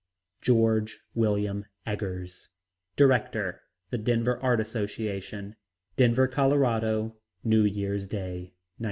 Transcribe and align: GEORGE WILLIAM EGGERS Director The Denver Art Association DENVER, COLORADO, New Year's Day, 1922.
GEORGE 0.41 0.99
WILLIAM 1.13 1.65
EGGERS 1.85 2.49
Director 2.95 3.61
The 3.91 3.99
Denver 3.99 4.39
Art 4.41 4.59
Association 4.59 5.55
DENVER, 5.95 6.27
COLORADO, 6.27 7.15
New 7.43 7.61
Year's 7.63 8.07
Day, 8.07 8.37
1922. 8.77 8.77